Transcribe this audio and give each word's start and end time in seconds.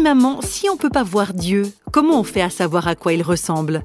maman, 0.00 0.40
si 0.42 0.68
on 0.68 0.76
peut 0.76 0.90
pas 0.90 1.02
voir 1.02 1.34
Dieu, 1.34 1.72
comment 1.90 2.20
on 2.20 2.24
fait 2.24 2.42
à 2.42 2.50
savoir 2.50 2.88
à 2.88 2.94
quoi 2.94 3.12
il 3.12 3.22
ressemble 3.22 3.84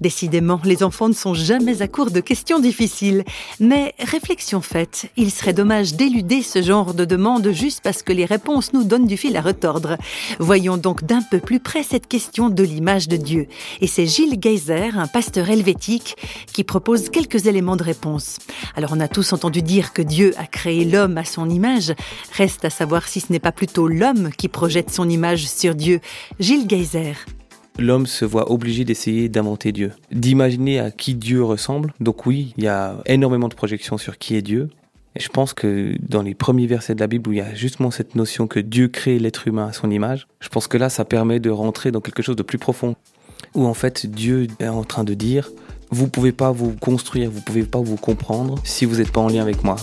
Décidément, 0.00 0.60
les 0.64 0.82
enfants 0.82 1.08
ne 1.08 1.14
sont 1.14 1.34
jamais 1.34 1.82
à 1.82 1.88
court 1.88 2.10
de 2.10 2.20
questions 2.20 2.58
difficiles. 2.58 3.24
Mais 3.60 3.94
réflexion 3.98 4.60
faite, 4.60 5.10
il 5.16 5.30
serait 5.30 5.52
dommage 5.52 5.94
d'éluder 5.94 6.42
ce 6.42 6.62
genre 6.62 6.94
de 6.94 7.04
demande 7.04 7.50
juste 7.52 7.80
parce 7.82 8.02
que 8.02 8.12
les 8.12 8.24
réponses 8.24 8.72
nous 8.72 8.84
donnent 8.84 9.06
du 9.06 9.16
fil 9.16 9.36
à 9.36 9.40
retordre. 9.40 9.96
Voyons 10.38 10.76
donc 10.76 11.04
d'un 11.04 11.22
peu 11.22 11.38
plus 11.38 11.60
près 11.60 11.82
cette 11.82 12.08
question 12.08 12.50
de 12.50 12.62
l'image 12.62 13.08
de 13.08 13.16
Dieu. 13.16 13.46
Et 13.80 13.86
c'est 13.86 14.06
Gilles 14.06 14.38
Geyser, 14.40 14.90
un 14.96 15.06
pasteur 15.06 15.48
helvétique, 15.48 16.16
qui 16.52 16.64
propose 16.64 17.08
quelques 17.08 17.46
éléments 17.46 17.76
de 17.76 17.82
réponse. 17.82 18.38
Alors 18.76 18.90
on 18.94 19.00
a 19.00 19.08
tous 19.08 19.32
entendu 19.32 19.62
dire 19.62 19.92
que 19.92 20.02
Dieu 20.02 20.34
a 20.38 20.46
créé 20.46 20.84
l'homme 20.84 21.18
à 21.18 21.24
son 21.24 21.48
image. 21.48 21.94
Reste 22.32 22.64
à 22.64 22.70
savoir 22.70 23.08
si 23.08 23.20
ce 23.20 23.32
n'est 23.32 23.38
pas 23.38 23.52
plutôt 23.52 23.88
l'homme 23.88 24.30
qui 24.36 24.48
projette 24.48 24.90
son 24.90 25.08
image 25.08 25.46
sur 25.46 25.74
Dieu. 25.74 26.00
Gilles 26.38 26.68
Geyser 26.68 27.14
l'homme 27.78 28.06
se 28.06 28.24
voit 28.24 28.50
obligé 28.50 28.84
d'essayer 28.84 29.28
d'inventer 29.28 29.72
Dieu, 29.72 29.92
d'imaginer 30.12 30.80
à 30.80 30.90
qui 30.90 31.14
Dieu 31.14 31.42
ressemble. 31.42 31.92
Donc 32.00 32.26
oui, 32.26 32.54
il 32.56 32.64
y 32.64 32.68
a 32.68 32.96
énormément 33.06 33.48
de 33.48 33.54
projections 33.54 33.98
sur 33.98 34.18
qui 34.18 34.36
est 34.36 34.42
Dieu. 34.42 34.68
Et 35.16 35.20
je 35.20 35.28
pense 35.28 35.54
que 35.54 35.94
dans 36.00 36.22
les 36.22 36.34
premiers 36.34 36.66
versets 36.66 36.94
de 36.94 37.00
la 37.00 37.06
Bible 37.06 37.30
où 37.30 37.32
il 37.32 37.38
y 37.38 37.40
a 37.40 37.54
justement 37.54 37.90
cette 37.90 38.16
notion 38.16 38.48
que 38.48 38.58
Dieu 38.58 38.88
crée 38.88 39.18
l'être 39.18 39.46
humain 39.46 39.68
à 39.68 39.72
son 39.72 39.90
image, 39.90 40.26
je 40.40 40.48
pense 40.48 40.66
que 40.66 40.76
là, 40.76 40.88
ça 40.88 41.04
permet 41.04 41.38
de 41.38 41.50
rentrer 41.50 41.92
dans 41.92 42.00
quelque 42.00 42.22
chose 42.22 42.36
de 42.36 42.42
plus 42.42 42.58
profond. 42.58 42.96
Où 43.54 43.66
en 43.66 43.74
fait, 43.74 44.06
Dieu 44.06 44.48
est 44.58 44.66
en 44.66 44.82
train 44.82 45.04
de 45.04 45.14
dire, 45.14 45.50
vous 45.90 46.08
pouvez 46.08 46.32
pas 46.32 46.50
vous 46.50 46.74
construire, 46.80 47.30
vous 47.30 47.42
pouvez 47.42 47.62
pas 47.62 47.78
vous 47.80 47.96
comprendre 47.96 48.56
si 48.64 48.84
vous 48.84 48.96
n'êtes 48.96 49.12
pas 49.12 49.20
en 49.20 49.28
lien 49.28 49.42
avec 49.42 49.62
moi. 49.62 49.76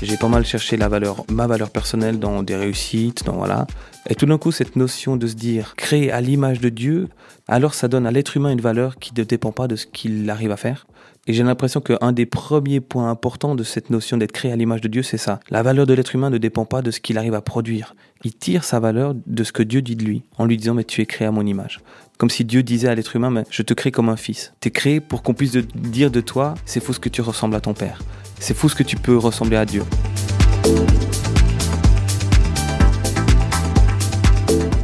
J'ai 0.00 0.16
pas 0.16 0.28
mal 0.28 0.44
cherché 0.44 0.76
la 0.76 0.88
valeur, 0.88 1.24
ma 1.28 1.48
valeur 1.48 1.70
personnelle 1.70 2.20
dans 2.20 2.44
des 2.44 2.54
réussites, 2.54 3.24
dans 3.24 3.34
voilà. 3.34 3.66
Et 4.08 4.14
tout 4.14 4.26
d'un 4.26 4.38
coup, 4.38 4.52
cette 4.52 4.76
notion 4.76 5.16
de 5.16 5.26
se 5.26 5.34
dire 5.34 5.74
créer 5.76 6.12
à 6.12 6.20
l'image 6.20 6.60
de 6.60 6.68
Dieu, 6.68 7.08
alors 7.48 7.74
ça 7.74 7.88
donne 7.88 8.06
à 8.06 8.12
l'être 8.12 8.36
humain 8.36 8.50
une 8.50 8.60
valeur 8.60 8.98
qui 8.98 9.12
ne 9.16 9.24
dépend 9.24 9.50
pas 9.50 9.66
de 9.66 9.74
ce 9.74 9.86
qu'il 9.86 10.30
arrive 10.30 10.52
à 10.52 10.56
faire. 10.56 10.86
Et 11.26 11.32
j'ai 11.32 11.42
l'impression 11.42 11.80
qu'un 11.80 12.12
des 12.12 12.26
premiers 12.26 12.80
points 12.80 13.10
importants 13.10 13.56
de 13.56 13.64
cette 13.64 13.90
notion 13.90 14.16
d'être 14.16 14.32
créé 14.32 14.52
à 14.52 14.56
l'image 14.56 14.80
de 14.80 14.88
Dieu, 14.88 15.02
c'est 15.02 15.18
ça. 15.18 15.40
La 15.50 15.62
valeur 15.62 15.84
de 15.84 15.94
l'être 15.94 16.14
humain 16.14 16.30
ne 16.30 16.38
dépend 16.38 16.64
pas 16.64 16.80
de 16.80 16.90
ce 16.90 17.00
qu'il 17.00 17.18
arrive 17.18 17.34
à 17.34 17.42
produire. 17.42 17.94
Il 18.24 18.34
tire 18.34 18.64
sa 18.64 18.80
valeur 18.80 19.14
de 19.26 19.44
ce 19.44 19.52
que 19.52 19.62
Dieu 19.62 19.82
dit 19.82 19.96
de 19.96 20.04
lui, 20.04 20.22
en 20.38 20.46
lui 20.46 20.56
disant, 20.56 20.74
mais 20.74 20.84
tu 20.84 21.02
es 21.02 21.06
créé 21.06 21.26
à 21.26 21.32
mon 21.32 21.44
image. 21.44 21.80
Comme 22.18 22.30
si 22.30 22.44
Dieu 22.44 22.64
disait 22.64 22.88
à 22.88 22.96
l'être 22.96 23.14
humain, 23.14 23.30
mais 23.30 23.44
je 23.48 23.62
te 23.62 23.74
crée 23.74 23.92
comme 23.92 24.08
un 24.08 24.16
fils. 24.16 24.52
Tu 24.60 24.68
es 24.68 24.70
créé 24.72 25.00
pour 25.00 25.22
qu'on 25.22 25.34
puisse 25.34 25.52
dire 25.52 26.10
de 26.10 26.20
toi, 26.20 26.56
c'est 26.66 26.82
faux 26.82 26.92
ce 26.92 26.98
que 26.98 27.08
tu 27.08 27.22
ressembles 27.22 27.54
à 27.54 27.60
ton 27.60 27.74
père. 27.74 28.00
C'est 28.40 28.54
fou 28.54 28.68
ce 28.68 28.74
que 28.74 28.82
tu 28.82 28.96
peux 28.96 29.16
ressembler 29.16 29.56
à 29.56 29.64
Dieu. 29.64 29.84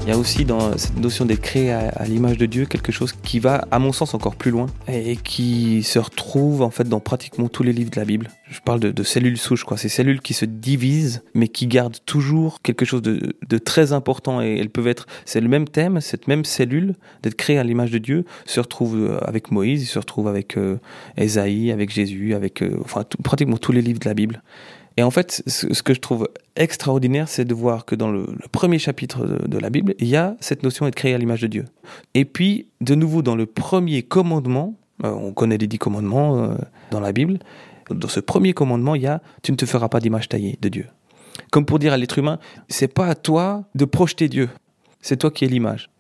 Il 0.05 0.11
y 0.11 0.13
a 0.13 0.19
aussi 0.19 0.45
dans 0.45 0.77
cette 0.77 0.99
notion 0.99 1.25
d'être 1.25 1.41
créé 1.41 1.73
à, 1.73 2.05
l'image 2.05 2.37
de 2.37 2.45
Dieu 2.45 2.67
quelque 2.67 2.93
chose 2.93 3.15
qui 3.23 3.39
va, 3.39 3.67
à 3.71 3.79
mon 3.79 3.91
sens, 3.91 4.13
encore 4.13 4.37
plus 4.37 4.51
loin 4.51 4.67
et, 4.87 5.17
qui 5.17 5.83
se 5.83 5.99
retrouve 5.99 6.61
en 6.61 6.69
fait 6.69 6.87
dans 6.87 7.01
pratiquement 7.01 7.49
tous 7.49 7.63
les 7.63 7.73
livres 7.73 7.91
de 7.91 7.99
la 7.99 8.05
Bible. 8.05 8.29
Je 8.51 8.61
parle 8.61 8.81
de, 8.81 9.03
cellules 9.03 9.39
souches, 9.39 9.65
quoi. 9.65 9.79
Ces 9.79 9.89
cellules 9.89 10.21
qui 10.21 10.35
se 10.35 10.45
divisent, 10.45 11.23
mais 11.33 11.49
qui 11.49 11.67
gardent 11.67 11.97
toujours 12.05 12.61
quelque 12.61 12.85
chose 12.85 13.01
de, 13.01 13.59
très 13.59 13.95
important 13.95 14.43
et 14.43 14.59
elles 14.59 14.69
peuvent 14.69 14.89
être, 14.89 15.07
c'est 15.25 15.41
le 15.41 15.49
même 15.49 15.67
thème, 15.67 16.03
cette 16.03 16.29
même 16.29 16.45
cellule 16.45 16.97
d'être 17.23 17.37
créée 17.37 17.57
à 17.57 17.65
l'image 17.65 17.91
de 17.91 17.97
Dieu 17.97 18.27
se 18.45 18.61
retrouve 18.61 18.97
euh, 18.97 19.19
avec 19.27 19.53
Moïse, 19.53 19.83
il 19.85 19.87
se 19.87 19.99
retrouve 19.99 20.29
avec 20.29 20.59
euh, 20.59 20.77
Esaïe, 21.17 21.73
avec 21.73 21.89
Jésus, 21.89 22.35
avec 22.35 22.63
euh, 22.63 22.77
enfin 22.85 23.05
pratiquement 23.23 23.57
tous 23.57 23.73
les 23.73 23.81
livres 23.81 24.01
de 24.01 24.09
la 24.11 24.15
Bible. 24.15 24.43
Et 24.97 25.03
en 25.03 25.11
fait, 25.11 25.43
ce, 25.47 25.83
que 25.83 25.93
je 25.93 26.01
trouve 26.01 26.29
extraordinaire, 26.55 27.29
c'est 27.29 27.45
de 27.45 27.55
voir 27.55 27.85
que 27.85 27.97
dans 27.97 28.11
le, 28.13 28.27
premier 28.53 28.79
chapitre 28.79 29.27
de, 29.27 29.59
la 29.59 29.71
Bible, 29.71 29.95
il 29.99 30.07
y 30.07 30.17
a 30.17 30.37
cette 30.41 30.63
notion 30.63 30.85
d'être 30.85 30.95
créé 30.95 31.15
à 31.15 31.19
l'image 31.19 31.41
de 31.41 31.49
Dieu. 31.49 31.65
Et 32.15 32.25
puis, 32.25 32.69
de 32.81 32.95
nouveau, 32.95 33.23
dans 33.23 33.35
le 33.35 33.47
premier 33.47 34.03
commandement, 34.03 34.75
euh, 35.05 35.11
on 35.11 35.33
connaît 35.33 35.59
les 35.59 35.67
dix 35.67 35.79
commandements 35.79 36.39
euh, 36.39 36.55
dans 36.93 37.01
la 37.01 37.13
Bible, 37.13 37.39
dans 37.91 38.09
ce 38.09 38.21
premier 38.21 38.55
commandement, 38.55 38.95
il 38.95 39.03
y 39.03 39.07
a 39.07 39.21
tu 39.43 39.53
ne 39.53 39.57
te 39.57 39.67
feras 39.67 39.89
pas 39.89 40.01
d'image 40.01 40.29
taillée 40.29 40.59
de 40.61 40.69
Dieu. 40.69 40.87
Comme 41.51 41.67
pour 41.67 41.79
dire 41.79 41.93
à 41.93 41.97
l'être 41.97 42.19
humain, 42.19 42.39
c'est 42.69 42.93
pas 42.93 43.07
à 43.07 43.15
toi 43.15 43.65
de 43.75 43.85
projeter 43.85 44.29
Dieu, 44.29 44.49
c'est 45.01 45.17
toi 45.17 45.31
qui 45.31 45.45
es 45.45 45.49
l'image. 45.49 45.91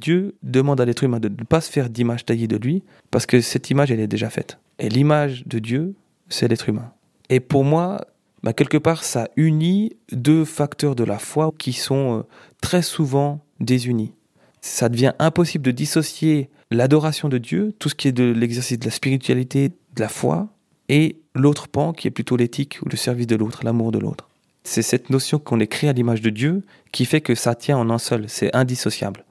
Dieu 0.00 0.34
demande 0.42 0.80
à 0.80 0.84
l'être 0.84 1.04
humain 1.04 1.20
de 1.20 1.28
ne 1.28 1.44
pas 1.44 1.60
se 1.60 1.70
faire 1.70 1.88
d'image 1.88 2.24
taillée 2.24 2.48
de 2.48 2.56
lui, 2.56 2.82
parce 3.10 3.24
que 3.24 3.40
cette 3.40 3.70
image, 3.70 3.90
elle 3.90 4.00
est 4.00 4.08
déjà 4.08 4.30
faite. 4.30 4.58
Et 4.78 4.88
l'image 4.88 5.44
de 5.46 5.58
Dieu, 5.58 5.94
c'est 6.28 6.48
l'être 6.48 6.68
humain. 6.68 6.92
Et 7.28 7.40
pour 7.40 7.64
moi, 7.64 8.00
bah, 8.42 8.52
quelque 8.52 8.76
part, 8.76 9.04
ça 9.04 9.28
unit 9.36 9.96
deux 10.10 10.44
facteurs 10.44 10.96
de 10.96 11.04
la 11.04 11.18
foi 11.18 11.52
qui 11.58 11.72
sont 11.72 12.18
euh, 12.18 12.22
très 12.60 12.82
souvent 12.82 13.44
désunis. 13.60 14.12
Ça 14.60 14.88
devient 14.88 15.12
impossible 15.18 15.64
de 15.64 15.70
dissocier 15.70 16.50
l'adoration 16.70 17.28
de 17.28 17.38
Dieu, 17.38 17.72
tout 17.78 17.88
ce 17.88 17.94
qui 17.94 18.08
est 18.08 18.12
de 18.12 18.24
l'exercice 18.24 18.78
de 18.78 18.84
la 18.84 18.90
spiritualité, 18.90 19.68
de 19.68 20.00
la 20.00 20.08
foi, 20.08 20.48
et 20.88 21.16
l'autre 21.34 21.68
pan 21.68 21.92
qui 21.92 22.08
est 22.08 22.10
plutôt 22.10 22.36
l'éthique 22.36 22.78
ou 22.82 22.88
le 22.88 22.96
service 22.96 23.26
de 23.26 23.36
l'autre, 23.36 23.60
l'amour 23.64 23.92
de 23.92 23.98
l'autre. 23.98 24.28
C'est 24.64 24.82
cette 24.82 25.10
notion 25.10 25.38
qu'on 25.38 25.60
est 25.60 25.66
créé 25.66 25.90
à 25.90 25.92
l'image 25.92 26.20
de 26.20 26.30
Dieu 26.30 26.62
qui 26.92 27.04
fait 27.04 27.20
que 27.20 27.34
ça 27.34 27.54
tient 27.54 27.76
en 27.76 27.90
un 27.90 27.98
seul, 27.98 28.28
c'est 28.28 28.54
indissociable. 28.54 29.24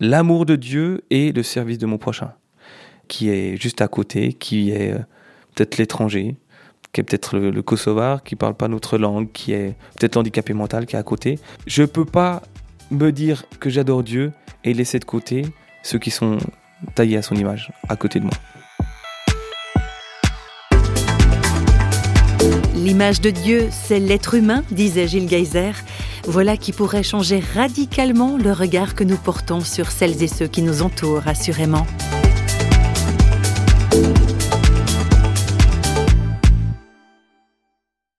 L'amour 0.00 0.46
de 0.46 0.56
Dieu 0.56 1.02
et 1.10 1.32
le 1.32 1.42
service 1.42 1.78
de 1.78 1.86
mon 1.86 1.98
prochain, 1.98 2.32
qui 3.08 3.30
est 3.30 3.56
juste 3.56 3.80
à 3.80 3.88
côté, 3.88 4.32
qui 4.32 4.70
est 4.70 4.92
euh, 4.92 4.98
peut-être 5.54 5.78
l'étranger, 5.78 6.36
qui 6.92 7.00
est 7.00 7.04
peut-être 7.04 7.38
le, 7.38 7.62
Kosovar, 7.62 8.22
qui 8.22 8.36
parle 8.36 8.54
pas 8.54 8.68
notre 8.68 8.98
langue, 8.98 9.30
qui 9.32 9.52
est 9.52 9.76
peut-être 9.98 10.16
handicapé 10.16 10.52
mental, 10.54 10.86
qui 10.86 10.96
est 10.96 10.98
à 10.98 11.02
côté. 11.02 11.38
Je 11.66 11.84
peux 11.84 12.04
pas 12.04 12.42
me 12.90 13.10
dire 13.12 13.44
que 13.60 13.70
j'adore 13.70 14.02
Dieu 14.02 14.32
et 14.64 14.72
laisser 14.74 14.98
de 14.98 15.04
côté 15.04 15.44
ceux 15.82 15.98
qui 15.98 16.10
sont 16.10 16.38
taillés 16.94 17.16
à 17.16 17.22
son 17.22 17.34
image, 17.34 17.72
à 17.88 17.96
côté 17.96 18.20
de 18.20 18.24
moi. 18.24 18.34
L'image 22.74 23.20
de 23.20 23.30
Dieu, 23.30 23.68
c'est 23.70 23.98
l'être 23.98 24.34
humain, 24.34 24.62
disait 24.70 25.08
Gilles 25.08 25.28
Geyser. 25.28 25.72
Voilà 26.24 26.56
qui 26.56 26.72
pourrait 26.72 27.02
changer 27.02 27.40
radicalement 27.54 28.38
le 28.38 28.52
regard 28.52 28.94
que 28.94 29.04
nous 29.04 29.16
portons 29.16 29.60
sur 29.60 29.90
celles 29.90 30.22
et 30.22 30.28
ceux 30.28 30.46
qui 30.46 30.62
nous 30.62 30.82
entourent, 30.82 31.26
assurément. 31.26 31.86